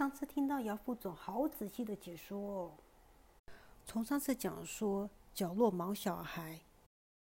[0.00, 2.72] 上次听到姚副总好仔细的解说哦，
[3.84, 6.58] 从上次讲说角落毛小孩，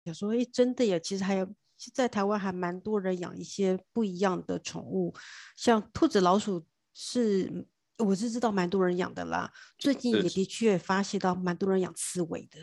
[0.02, 1.48] 有时候诶真的呀，其实还有
[1.94, 5.14] 在台湾还蛮多人养一些不一样的宠物，
[5.54, 7.68] 像兔子、老鼠是
[7.98, 9.52] 我是知道蛮多人养的啦。
[9.78, 12.58] 最近也的确发现到蛮多人养刺猬的。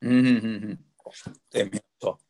[0.00, 0.78] 嗯嗯嗯嗯，
[1.48, 2.20] 对，没错。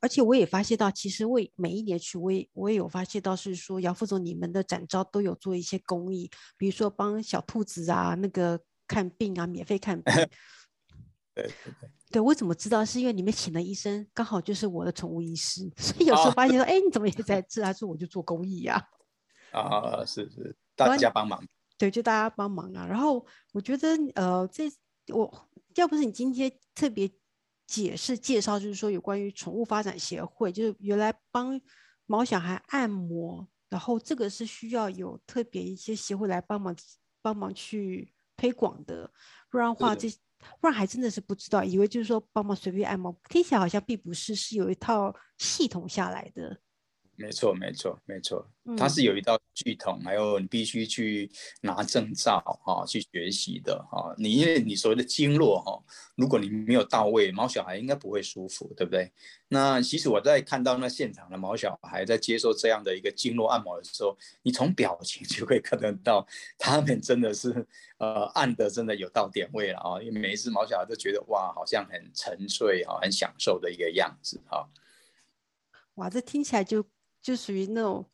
[0.00, 10.14] 而且我也发现到，其实我每一年去，我也我也有发现到，是说姚副总你们的展招都有做一些公益，比如说帮小兔子啊那个看病啊，免费看病。
[11.34, 11.90] 对对对。
[12.10, 12.84] 对，我怎么知道？
[12.84, 17.60] 是因为你们请的医生刚好就是我的宠物医师，所以有时候发现说， 哎，你怎么也在治？
[17.60, 18.82] 他说我就做公益呀。
[19.52, 21.40] 啊，是是，大家帮忙。
[21.76, 22.86] 对，就大家帮忙啊。
[22.86, 24.64] 然后我觉得，呃，这
[25.14, 27.10] 我要不是你今天特别。
[27.70, 31.60] 解释介绍就是说有关于宠物发展协会，就是原来帮
[32.04, 36.74] 毛小孩按摩，然后这个是需要有特别一些协会来帮忙
[37.22, 39.08] 帮忙去推广的，
[39.48, 40.10] 不然的话这
[40.60, 46.60] 不然还真的是不知道，以为就是说帮忙随便按摩，听起来好像并不是，是有一套系统下来的。
[47.20, 54.14] 没错，没错，没错，它是有一道系统，还有你必须去拿证照哈，去学习的哈。
[54.16, 55.78] 你因为你所谓的经络哈，
[56.16, 59.12] 如果你没有到位，毛小孩应该不会舒服，对不对？
[59.48, 66.26] 那其实我在看到那现场的毛小孩在接受这样的一个经络按摩的时候，你从表情就会看得到，
[66.56, 67.66] 他们真的是
[67.98, 70.00] 呃按的真的有到点位了啊。
[70.00, 74.66] 因为每一次毛小孩都觉得哇，好像很沉醉啊，很享受的一个样子哈。
[75.96, 76.82] 哇，这听起来就。
[77.22, 78.04] 就属于那种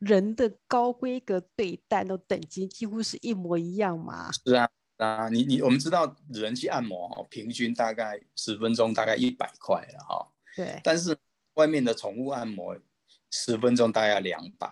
[0.00, 4.30] 人的高规格对待，那等级几乎是一模一样嘛。
[4.32, 10.32] 是啊，啊，你你我们知道人去按摩哦，平均大概十分钟大概一百块了哈。
[10.54, 10.80] 对。
[10.84, 11.16] 但是
[11.54, 12.76] 外面的宠物按摩
[13.30, 14.70] 十分钟大概两百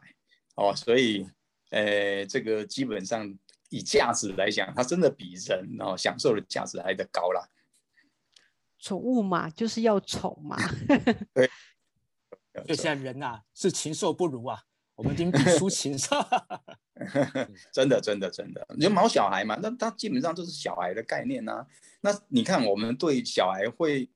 [0.57, 1.27] 哦，所以
[1.71, 3.35] 呃，这个基本上
[3.71, 7.49] 以价值来讲，它真的比人哦享受的价值来的高啦。
[8.79, 10.59] 宠物嘛，就是要宠嘛。
[11.33, 11.49] 对。
[12.67, 14.63] 就现在人呐是禽兽不如啊，
[14.97, 16.17] 我们已经比输禽兽。
[17.73, 21.67] 真的真的真的，你就毛小孩嘛，那他基本上都是小孩的概念呐。
[22.03, 24.09] 那你看我们对小孩会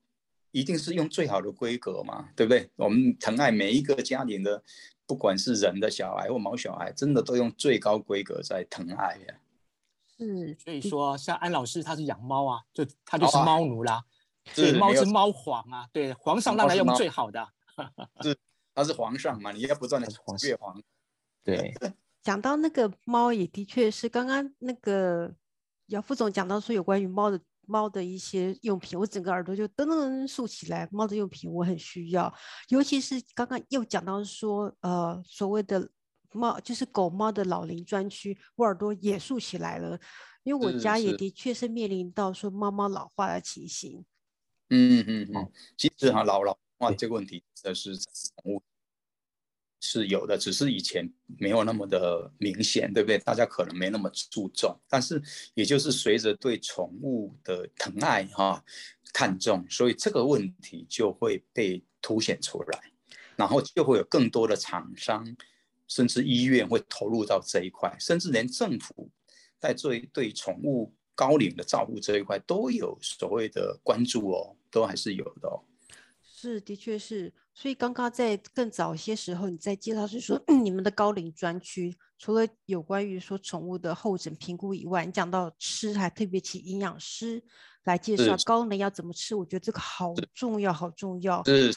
[0.53, 2.71] 一定是用最好的规格嘛，对不对？
[2.77, 4.63] 我们疼爱每一个家庭的，
[5.07, 9.35] 不管是人的小孩或毛小孩，真的都用最高规格在疼爱呀。
[10.17, 14.05] 是，所以说像安老师他是养猫啊，就他就是猫奴啦，
[14.53, 17.49] 所以猫是猫皇啊，对，皇上让他用最好的。
[18.23, 18.37] 是，
[18.75, 19.53] 他是皇上嘛？
[19.53, 20.09] 你要不断的
[20.47, 20.83] 越皇。
[21.45, 21.75] 对，
[22.23, 25.35] 讲到那个猫，也的确是刚刚那个
[25.87, 30.89] 姚副总讲到说有关于猫的猫的一些用品，我整个耳朵就噔噔竖起来。
[30.91, 32.35] 猫的用品我很需要，
[32.69, 35.89] 尤其是刚刚又讲到说，呃，所谓的
[36.33, 39.99] 猫就是狗猫的老龄专区，我耳朵也竖起来了，
[40.43, 44.05] 因为我家也的确是面临到说猫猫老化的情形。
[44.71, 46.59] 嗯嗯嗯，其实哈老老。
[46.79, 48.63] 哇，这个问题的是宠物
[49.81, 53.19] 是有的，只是以前没有那么的明显，对不对？
[53.19, 55.23] 大家可能没那么注重，但是
[55.55, 58.63] 也就是随着对宠物的疼爱哈
[59.13, 62.93] 看重，所以这个问题就会被凸显出来，
[63.37, 65.25] 然后就会有更多的厂商
[65.89, 69.09] 甚至医院会投入到这一块，甚至连政府
[69.59, 75.63] 在对对宠物高龄的照顾这一块都有所谓的关注哦，都还是有的哦。
[76.39, 77.33] 是，的确是。
[77.55, 87.43] 所以刚刚在更早些时候，你在介绍是说你们的高龄专区，除了有关于说宠物的候诊评估以外，你讲到吃，还特别请营养师
[87.85, 89.35] 来介绍高龄要怎么吃。
[89.35, 91.43] 我觉得这个好重要，好重要。
[91.45, 91.75] 是，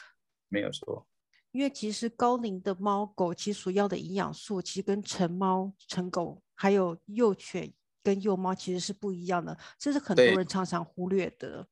[0.50, 1.06] 没有错。
[1.52, 7.72] 因为其实高龄的猫狗其实所要的营养素，其实跟成猫、成狗还有幼犬
[8.02, 11.66] 跟幼猫其实是不一样的，这是很多人常常忽略的。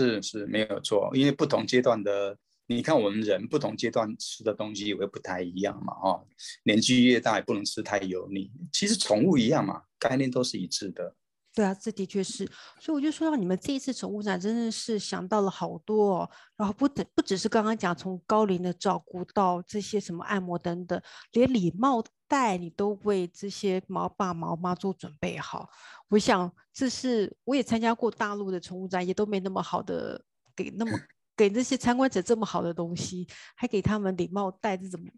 [0.00, 2.36] 是是没有错，因为不同阶段的，
[2.66, 6.26] 你看我们人不同阶段吃的东西也会不太一样嘛，哦，
[6.62, 8.50] 年纪越大也不能吃太油腻。
[8.72, 11.14] 其实宠物一样嘛，概念都是一致的。
[11.60, 20.98] 对啊，这的确是，所以我就说到你们这一次宠物展真的是想到了好多，哦，然后不等不只是刚刚讲从高龄的照顾到这些什么按摩等等，
[21.32, 25.68] 连礼貌带你都为这些毛爸毛妈做准备好。
[26.08, 30.24] 我想这是我也参加过大陆的宠物展，也都没那么好的
[30.56, 30.98] 给那么
[31.36, 35.10] 给那些参观者这么好的东西，还给他们礼貌带，这怎么？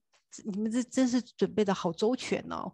[0.45, 2.73] 你们这真是准备的好周全哦。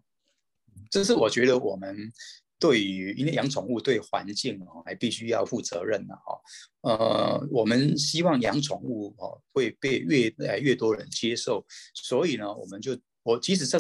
[0.91, 2.11] 这是我觉得我们。
[2.59, 6.41] 对于，因为养宠物对环境哦，还必须要负责任的哈。
[6.81, 11.65] 呃，我们希望养宠物哦会被越来越多人接受，
[11.95, 13.79] 所以呢，我们就我即使这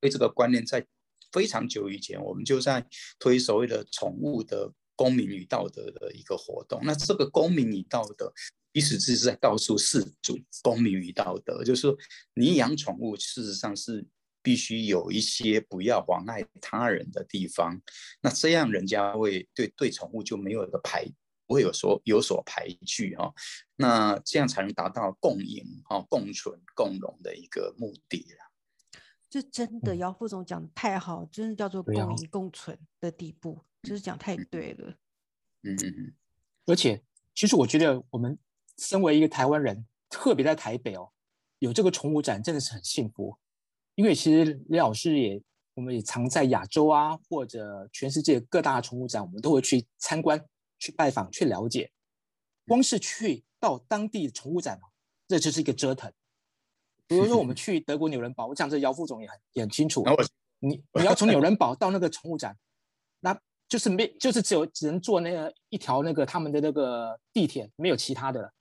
[0.00, 0.84] 对这个观念在
[1.32, 2.86] 非常久以前，我们就在
[3.18, 6.80] 推所谓的宠物的公民与道德的一个活动。
[6.84, 8.32] 那这个公民与道德，
[8.72, 11.94] 其实是在告诉事主，公民与道德，就是说
[12.34, 14.06] 你养宠物，事实上是
[14.46, 17.82] 必须有一些不要妨碍他人的地方。
[18.20, 21.04] 那这样人家会对对宠物就没有个排。
[21.48, 23.32] 不会有所有所排拒哈，
[23.76, 28.50] 那这样才能达到共赢哈、共存共荣的一个目的啦。
[29.30, 34.98] 这真的，姚副总讲的太好，真的叫做共赢共存的地步，就是讲太对了。
[35.62, 36.14] 嗯嗯嗯。
[36.66, 37.00] 而且，
[37.32, 38.36] 其实我觉得我们
[38.76, 41.12] 身为一个台湾人，特别在台北哦，
[41.60, 43.38] 有这个宠物展真的是很幸福。
[43.96, 45.42] 因为其实李老师也，
[45.74, 50.42] 我们也常在亚洲啊，或者全世界各大宠物展，我们都会去参观。
[50.78, 51.90] 去拜访、去了解，
[52.66, 54.78] 光是去到当地宠物展
[55.26, 56.12] 这就是一个折腾。
[57.06, 60.04] 比如说，我们 去德国纽伦堡，我想这姚副总也很也很清楚。
[60.58, 62.54] 你你要从纽伦堡到那个宠物展，
[63.20, 68.52] 那就是没，就是只有只能坐那个一条那个他们的那个地铁，没有其他的了。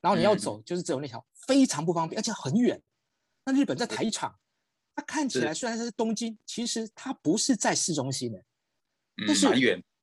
[0.00, 2.80] 然后你要走，就是只有那条，非常不方便，而且很远。
[3.44, 4.34] 那日本在台场，
[4.98, 8.44] 它看起来虽然是东京，其实它不是在市中心的，
[9.28, 9.46] 但是。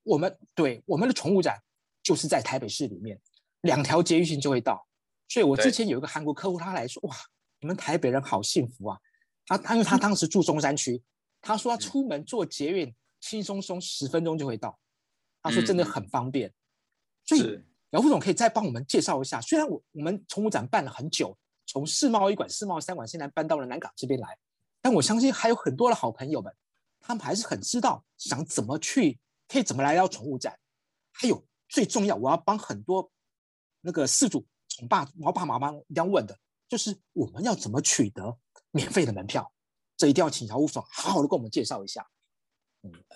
[0.03, 1.59] 我们对我们的宠物展
[2.03, 3.19] 就是在台北市里面，
[3.61, 4.87] 两条捷运线就会到。
[5.27, 7.15] 所以我之前有一个韩国客户，他来说：“哇，
[7.59, 8.99] 你们台北人好幸福啊！”
[9.47, 11.01] 他他因为他当时住中山区，
[11.41, 14.79] 他说他出门坐捷运轻松松十分钟就会到，
[15.41, 16.53] 他说真的很方便。
[17.25, 17.59] 所以
[17.89, 24.37] 姚副总可以再帮我们介绍一下，虽然我我们宠物展办了很久，从世贸一馆、世贸三馆现在搬到了南港这边来，
[24.85, 26.55] 但我相信还有很多的好朋友们，
[26.99, 29.19] 他们还是很知道想怎么去。
[29.47, 30.55] 可以怎么来到宠物展？
[31.11, 33.11] 还有最重要，我要帮很多
[33.81, 36.37] 那个饲主、宠爸、毛爸、毛妈一定要问的，
[36.69, 38.37] 就是我们要怎么取得
[38.69, 39.51] 免费的门票？
[39.97, 42.07] 这一定要请姚务总好好的跟我们介绍一下。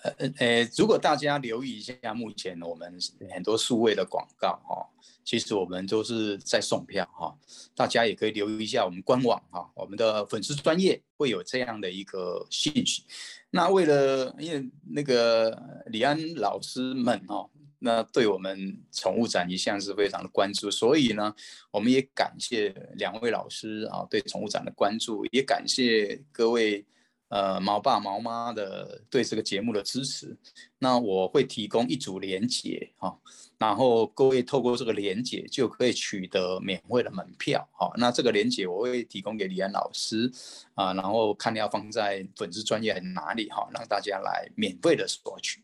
[0.02, 2.98] 呃呃呃，如果大家留意一下，目前我们
[3.32, 4.88] 很多数位的广告哈，
[5.24, 7.36] 其实我们都是在送票哈，
[7.74, 13.04] 大家也可以留意一下我们官网哈，我们的粉丝专业会有这样的一个信息。
[13.50, 17.50] 那为了因为那个李安老师们哦，
[17.80, 21.34] 那对我们宠物展一向是非常的关注，所以呢，
[21.70, 26.86] 我们也感谢两位老师啊对宠物展的关注，也感谢各位。
[27.30, 30.36] 呃，毛爸毛妈的对这个节目的支持，
[30.78, 33.16] 那我会提供一组连结哈，
[33.56, 37.88] 然后各位透过这个连结就可以取得免费的门票哈。
[37.96, 40.28] 那这个连结我会提供给李安老师
[40.74, 45.62] 啊，然后看要放在粉丝专业哪里哈，让大家来免费的索取。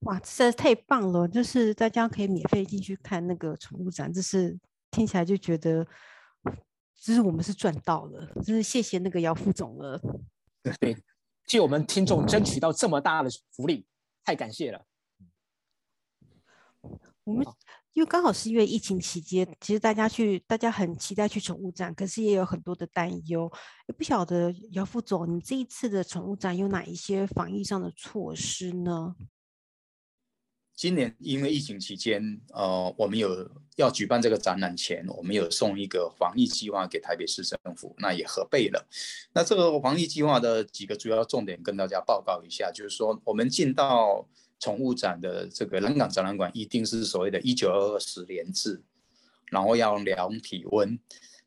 [0.00, 1.26] 哇，实在是太棒了！
[1.26, 4.58] 就是大家可以免费进去看那个宠物展，这是
[4.90, 5.86] 听起来就觉得。
[6.96, 10.00] 其实我们是赚到了，真是谢谢那个姚副总了。
[10.80, 10.96] 对，
[11.46, 13.86] 替我们听众争取到这么大的福利，
[14.24, 14.84] 太感谢了。
[17.24, 17.46] 我们
[17.92, 23.50] 因为刚好是因为疫情期间，其实大家去，大家很期待去宠物展，可是也有很多的担忧。
[23.88, 29.16] 也不晓得姚副总，你这一次的宠物展有哪一些防疫上的措施呢？
[30.76, 38.86] 今年因为疫情期间，呃，我们有要举办这个展览前，我们有送一个防疫计划给台北市政府，那也核备了。
[39.32, 44.28] 那这个防疫计划的几个主要重点跟大家报告一下，就是说我们进到
[44.60, 48.82] 宠物展的这个南港展览馆，一定是所谓的“一九二二十连制”，
[49.50, 50.98] 然后要量体温，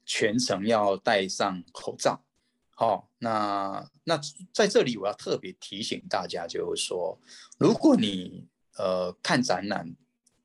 [0.07, 2.23] 全程要戴上口罩。
[2.71, 4.19] 好，那那
[4.51, 7.19] 在这里我要特别提醒大家，就是说，
[7.59, 8.47] 如果你
[8.79, 9.93] 呃，看展览，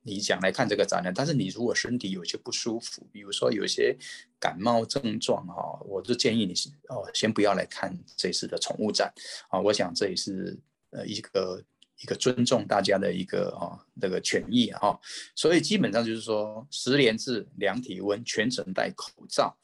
[0.03, 3.97] 你想来看这个展览，但是你如果身体有些不舒服，比如说有些
[4.41, 6.53] 感冒症状哈，我就建议你
[6.89, 9.13] 哦，先不要来看这次的宠物展
[9.49, 9.61] 啊。
[9.61, 10.59] 我想这也是
[10.91, 11.63] 呃一个
[12.03, 14.99] 一个尊重大家的一个啊那个权益哈。
[15.37, 19.57] 所以基本上就是说，十连制量体温，全程戴口罩。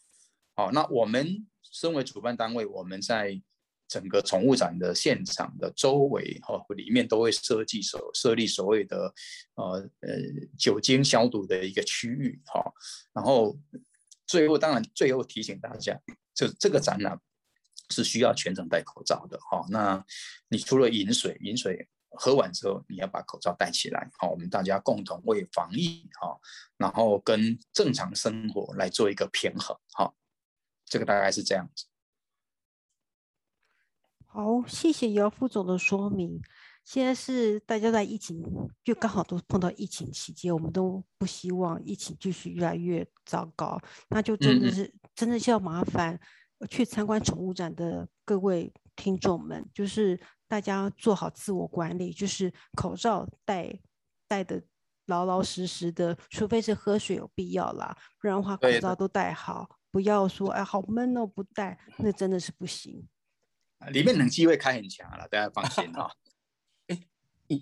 [0.54, 3.42] 好，那我们身为主办单位，我们在。
[3.90, 9.12] 整个宠物展的现场的周围哈，里面都会设计所设立所谓的
[9.56, 10.16] 呃呃
[10.56, 12.62] 酒精消毒的一个区域哈。
[13.12, 13.58] 然后
[14.28, 16.00] 最后当然最后提醒大家，
[16.32, 17.18] 这这个展览
[17.90, 19.66] 是需要全程戴口罩的哈。
[19.70, 20.04] 那
[20.48, 26.38] 你除了饮水，饮水喝完之后你要把口罩戴起来好，我们大家共同为防疫哈，
[26.76, 30.14] 然后跟正常生活来做一个平衡哈。
[30.86, 31.86] 这个大概是这样子。
[34.32, 36.40] 好，谢谢姚副总的说明。
[36.84, 38.40] 现在是大家在疫情，
[38.84, 43.76] 就刚好都碰到疫情期间，我们都不希望疫情继续越来越糟糕，
[44.08, 46.18] 那就真的是真的是要麻烦
[46.68, 53.80] 去参观宠物展的各位听众们，就是大家做好自我管理，就是口罩戴
[54.28, 54.62] 戴的
[55.06, 63.04] 老老实实的，除非是喝水有必要啦，不然的话口罩都戴好，不要说哎好闷哦不戴，那真的是不行。
[63.88, 66.12] 里面冷气会开很强了，大家放心哈。
[66.88, 67.00] 哎，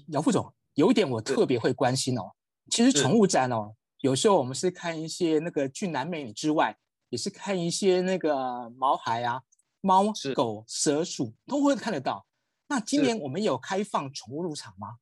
[0.08, 2.32] 姚副总，有一点我特别会关心哦，
[2.70, 6.78] 其实宠物展哦，有时候我们是看一些那个俊男美女之外。
[7.10, 9.40] 也是看一些那个毛孩啊，
[9.80, 12.26] 猫、狗、蛇、鼠都会看得到。
[12.66, 14.98] 那今年我们有开放宠物入场吗？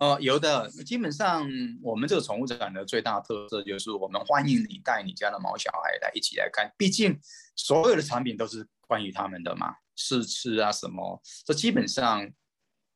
[0.00, 0.68] 哦，有的。
[0.84, 1.48] 基本上
[1.82, 6.70] 我们这个宠物展的最大特色就是我们欢迎你带你家的毛小孩来一起来看。
[6.76, 7.18] 毕竟
[7.56, 12.32] 所有的产品都是关于他们的嘛，试吃啊什么，这基本上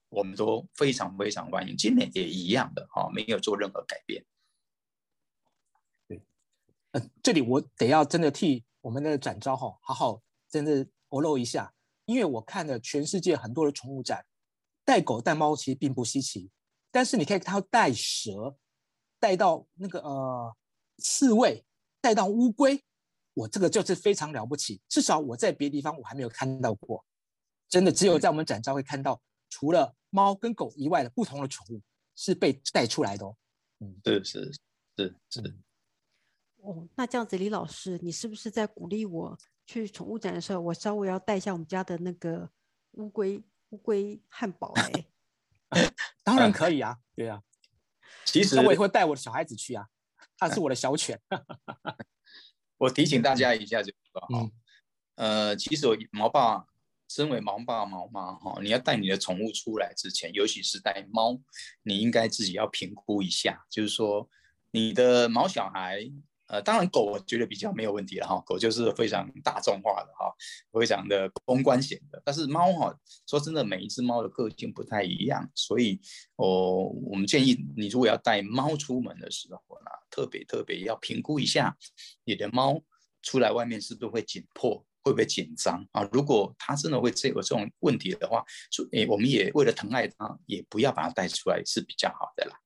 [0.08, 1.76] 我们都非常非常欢迎。
[1.76, 4.24] 今年也一样的哈，没有做任何改变。
[6.06, 6.22] 对
[6.92, 11.74] 呃，这里我得要真的替我们的展昭哈，好好真的透露一下，
[12.06, 14.24] 因为我看了全世界很多的宠物展，
[14.84, 16.50] 带狗带猫其实并不稀奇，
[16.90, 18.56] 但是你可以看到带蛇，
[19.20, 20.56] 带到那个呃
[20.96, 21.64] 刺猬，
[22.00, 22.82] 带到乌龟，
[23.38, 27.04] 我这个就是非常了不起，至少我在别的地方我还没有看到过，
[27.68, 31.80] 真的只有在我们展昭会看到，除了猫跟狗以外的不同的宠物
[32.16, 33.36] 是被带出来的哦。
[33.78, 34.52] 嗯，是是
[34.96, 35.56] 是是。
[36.56, 42.50] 哦，那这样子，李老师，你是不是在鼓励我去宠物展的时候，我稍微要带一下我们家的那个
[42.92, 44.74] 乌龟乌龟汉堡？
[45.68, 45.92] 哎，
[46.24, 47.40] 当然可以啊，对啊。
[48.24, 49.86] 其实我也会带我的小孩子去啊，
[50.36, 51.20] 他是我的小犬。
[52.78, 54.50] 我提醒大家一下，就说
[55.16, 56.64] 呃，其实我毛爸
[57.08, 61.38] 身为毛爸毛妈哈，你要带你的宠物出来之前，尤其是带猫，
[61.82, 64.30] 你应该自己要评估一下，就是说
[64.70, 66.10] 你的毛小孩。
[66.48, 70.32] 呃，当然狗我觉得比较没有问题了哈，狗就是非常大众化的哈，
[70.72, 72.20] 非常的公关型的。
[72.24, 72.94] 但是猫哈，
[73.26, 76.00] 说真的，每一只猫的个性不太一样，所以
[76.36, 81.76] 哦，我们建议你如果要带猫出门的时候呢，特别特别要评估一下
[82.24, 82.82] 你的猫
[83.22, 86.08] 出来外面是不是会紧迫，会不会紧张啊？
[86.12, 92.56] 如果它真的会这有这种问题的话，所以我们也为了疼爱它，也不要把它带出来是比较好的啦。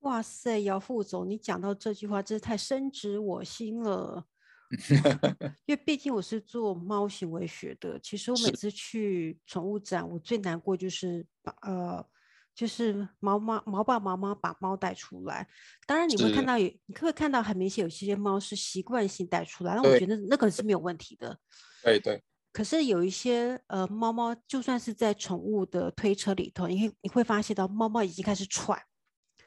[0.00, 4.24] 哇塞，姚副总，你讲到这句话真是太深植我心了。
[5.66, 12.06] 因为毕竟我是做猫行为学的，其实我每次去宠物展，我最难过就是把呃，
[12.54, 15.48] 就是毛妈毛爸毛妈把猫带出来。
[15.86, 21.36] 当然你会看到有，你可以看到很明显有些猫是习惯性带出来，那我觉得那个是没有问题的。
[21.82, 22.22] 对对。
[22.52, 28.80] 可是有一些呃猫猫，就算是在宠物的推车里头，你会你会发现到猫猫已经开始喘。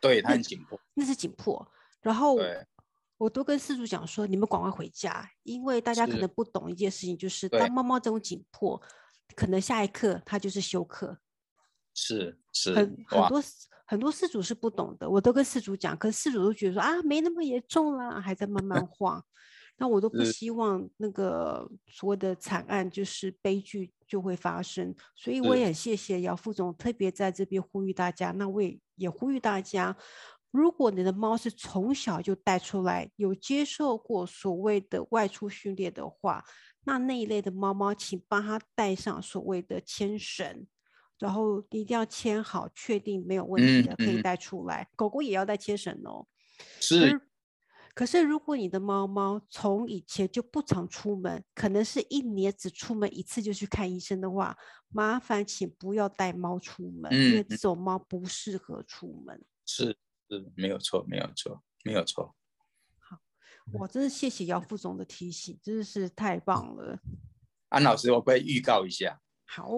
[0.04, 1.66] 对，它很紧迫，那是紧迫。
[2.02, 2.38] 然后
[3.18, 8.82] 我都跟事主讲说，你们赶快回家，因为大家可能不懂一件事情，就是当猫猫这种紧迫，
[9.34, 11.18] 可能下一刻它就是休克。
[11.94, 13.44] 是是，很很多
[13.86, 19.24] 很多饲主是不懂的，我都跟事主讲，可是事主都觉得说啊，没那么严重啦，还在慢慢 晃。
[19.84, 28.32] 那我都不希望那个所谓的惨案就是悲剧就会发生，所以我也很谢谢姚副总特别在这边呼吁大家。
[28.32, 29.94] 那我也也呼吁大家，
[30.52, 36.46] 如果你的猫是从小就带出来，有接受过所谓的外出训练的话，
[36.86, 40.66] 那那一类的猫猫，请帮它带上所谓的牵绳，
[41.20, 44.88] 然后一定要牵好，确定没有问题的可以带出来。
[44.96, 46.26] 狗狗也要带牵绳哦。
[46.80, 47.20] 是。
[47.96, 54.58] 可是，如果你的猫猫从以前就不常出门，可能是一年只出门一次就去看医生的话，
[54.90, 59.46] 麻烦请不要带猫出门，因为这种猫不适合出门。
[59.66, 59.96] 是
[60.28, 62.36] 是，没有错，没有错，没有错。
[62.98, 63.20] 好，
[63.74, 67.00] 我真是谢谢姚副总的提醒，真的是太棒了。
[67.70, 69.22] 安老师，我可以预告一下。
[69.46, 69.70] 好，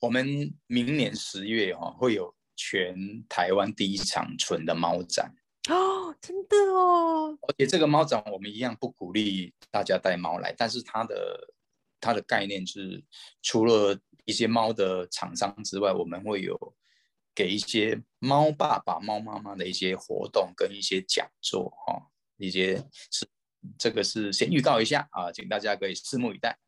[0.00, 5.34] 我们明年十月哈会有全台湾第一场纯的猫展。
[5.68, 7.38] 哦，真的哦！
[7.48, 11.54] 而且这个猫展我们一样不鼓励大家带猫来，但是它的
[11.98, 13.02] 它的概念是，
[13.42, 16.74] 除了一些猫的厂商之外，我们会有
[17.34, 22.76] 给一些猫爸爸、猫妈妈的一些活动跟一些讲座哈，一些
[23.10, 23.26] 是
[23.78, 26.58] 这个是先预告一下啊，请大家可以拭目以待。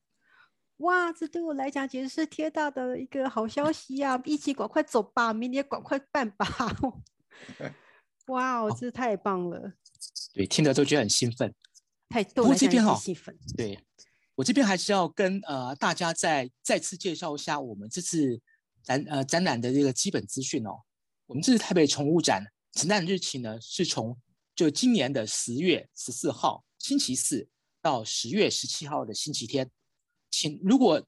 [0.79, 4.21] 哇，这对我来讲简直是天大的一个好消息呀！
[4.25, 6.47] 一起赶快走吧，明年赶快办吧。
[8.27, 9.73] 哇哦，这太棒了！
[10.33, 11.53] 对，听着都觉得很兴奋。
[12.09, 13.01] 太逗了，这边哈，
[13.57, 13.79] 对
[14.35, 18.41] 我这边还是要跟呃大家再再次介绍一下我们这次
[18.83, 20.73] 展呃展览的这个基本资讯哦。
[21.27, 24.19] 我们这次台北宠物展承展日期呢是从
[24.55, 27.49] 就今年的十月十四号星期四
[27.81, 29.71] 到十月十七号的星期天，
[30.31, 31.05] 请如果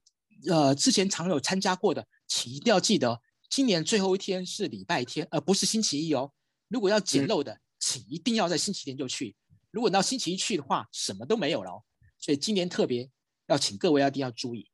[0.49, 6.31] 呃之前常有参加过的，请一定要记得，今年最后一天是礼拜天，而不是星期一哦。
[6.67, 9.35] 如果要捡漏的，请一定要在星期天就去。
[9.71, 11.83] 如果到星期一去的话，什么都没有了哦。
[12.17, 13.09] 所以今年特别
[13.47, 14.69] 要请各位一定要注意。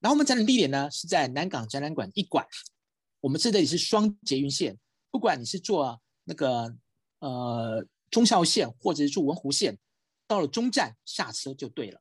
[0.00, 2.46] 然后我们展览地点呢是在南港展览馆一馆，
[3.20, 4.78] 我们这里是双捷运线，
[5.10, 6.74] 不管你是坐那个
[7.18, 9.78] 呃中孝线或者是坐文湖线。
[10.26, 12.00] 到了中站下车就对了。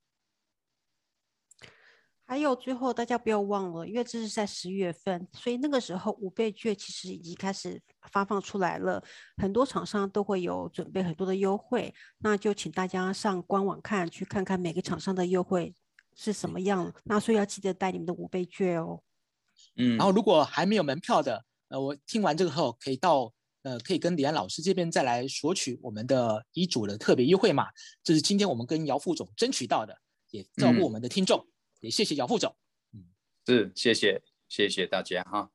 [2.34, 7.80] 还有最后，大家不要忘了，因为这是在十月份，所以那个时候五倍券其实已经开始
[8.12, 9.04] 发放出来了，
[9.38, 15.76] 很多厂商都会有准备很多的优惠，那就请大家上官网看，去看看每个厂商的优惠
[16.16, 16.92] 是什么样。
[17.04, 19.04] 那所以要记得带你们的五倍券哦。
[19.76, 23.32] 嗯，然后如果还没有门票的，呃，我听完这个后可以到。
[23.62, 27.68] 呃，可以跟李安老师这边再来索取我们的遗嘱的特别优惠码，
[28.04, 29.98] 这是今天我们跟姚副总争取到的，
[30.32, 31.48] 也照顾我们的听众，
[31.84, 32.56] 也谢谢姚副总。
[32.94, 33.04] 嗯，
[33.46, 35.52] 是，谢谢，谢谢大家哈，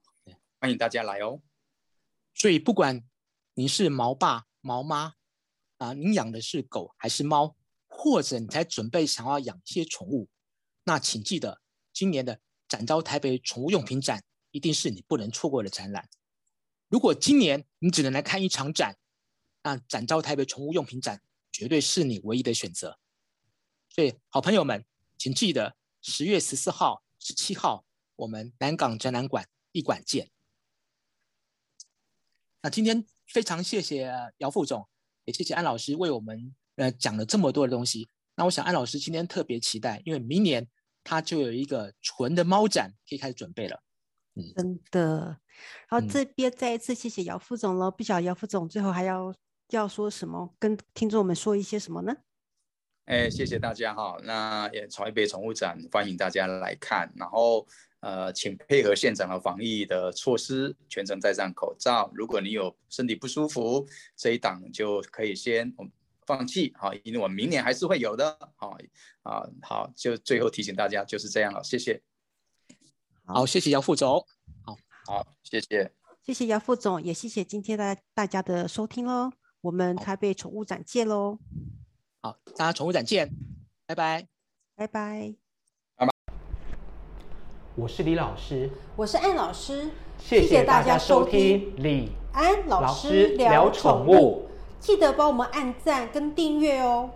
[0.61, 1.41] 欢迎大家来哦。
[2.35, 3.03] 所以不管
[3.55, 5.15] 您是毛爸毛妈
[5.79, 7.57] 啊，您养的是狗还是猫，
[7.87, 10.29] 或者你才准备想要养一些宠物，
[10.85, 11.63] 那请记得
[11.95, 16.11] 今年的展昭台北宠物用品展一定是你不能错过的展览。
[16.91, 18.99] 如果今年你只能来看一场展，
[19.63, 22.99] 那展昭台北宠物用品展绝对是你唯一的选择。
[23.89, 24.85] 所以，好朋友们，
[25.17, 27.85] 请记得十月十四号、十七号，
[28.17, 30.31] 我们南港展览馆一馆见。
[32.63, 34.89] 那今天非常谢谢姚副总，
[35.25, 38.09] 也谢谢安老师为我们呃讲了这么多的东西。
[38.35, 40.69] 那我想安老师今天特别期待，因为明年
[41.03, 43.83] 他就有一个纯的猫展可以开始准备了。
[44.35, 45.41] 嗯真的，
[45.89, 47.91] 然后这边再一次谢谢姚副总了。
[47.91, 49.35] 不晓得姚副总最后还要
[49.71, 52.15] 要说什么，跟听众们说一些什么呢？
[53.09, 54.19] 哎，谢谢大家哈。
[54.23, 57.67] 那也台北宠物展欢迎大家来看，然后
[58.01, 62.11] 呃，请配合现场的防疫的措施，全程戴上口罩。
[62.13, 65.75] 如果你有身体不舒服，这一档就可以先
[66.27, 68.39] 放弃好，因为我们明年还是会有的。
[68.57, 68.77] 好
[69.23, 72.03] 啊，好，就最后提醒大家就是这样了，谢谢。
[73.25, 74.23] 好，谢谢姚副总。
[74.61, 75.91] 好，好，谢谢，
[76.23, 79.33] 谢谢姚副总，也谢谢今天大大家的收听喽。
[79.63, 81.39] 我们台北宠物展见喽。
[82.21, 83.31] 好，大家宠物展见，
[83.87, 84.27] 拜拜，
[84.75, 85.35] 拜拜，
[85.97, 86.13] 拜拜。
[87.77, 94.49] 我是李老师，我是安老师，谢谢大家收听李安老师聊宠物，
[94.81, 97.09] 记得帮我们按赞跟订阅哦。